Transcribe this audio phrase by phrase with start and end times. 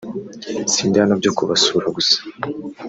[0.73, 2.17] sindi hano byo kubasura gusa